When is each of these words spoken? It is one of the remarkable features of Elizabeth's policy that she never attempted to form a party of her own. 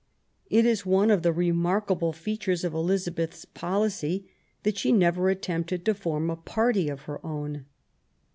It 0.49 0.65
is 0.65 0.83
one 0.83 1.11
of 1.11 1.21
the 1.21 1.31
remarkable 1.31 2.11
features 2.11 2.63
of 2.63 2.73
Elizabeth's 2.73 3.45
policy 3.45 4.27
that 4.63 4.75
she 4.79 4.91
never 4.91 5.29
attempted 5.29 5.85
to 5.85 5.93
form 5.93 6.31
a 6.31 6.35
party 6.35 6.89
of 6.89 7.01
her 7.01 7.23
own. 7.23 7.65